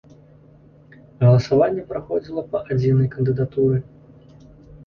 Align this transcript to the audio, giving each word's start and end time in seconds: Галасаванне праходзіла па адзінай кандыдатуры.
Галасаванне 1.19 1.83
праходзіла 1.91 2.41
па 2.55 2.63
адзінай 2.77 3.07
кандыдатуры. 3.15 3.77